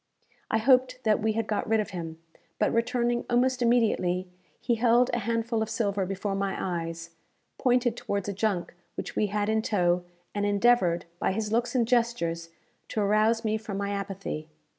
I 0.49 0.57
hoped 0.57 1.03
that 1.03 1.19
we 1.21 1.33
had 1.33 1.45
got 1.45 1.69
rid 1.69 1.79
of 1.79 1.91
him, 1.91 2.17
but 2.57 2.73
returning 2.73 3.23
almost 3.29 3.61
immediately, 3.61 4.27
he 4.59 4.73
held 4.73 5.11
a 5.13 5.19
handful 5.19 5.61
of 5.61 5.69
silver 5.69 6.07
before 6.07 6.33
my 6.33 6.55
eyes, 6.59 7.11
pointed 7.59 7.95
towards 7.95 8.27
a 8.27 8.33
junk 8.33 8.73
which 8.95 9.15
we 9.15 9.27
had 9.27 9.47
in 9.47 9.61
tow, 9.61 10.03
and 10.33 10.43
endeavoured, 10.43 11.05
by 11.19 11.31
his 11.33 11.51
looks 11.51 11.75
and 11.75 11.87
gestures, 11.87 12.49
to 12.87 12.99
arouse 12.99 13.45
me 13.45 13.57
from 13.59 13.77
my 13.77 13.91
apathy. 13.91 14.47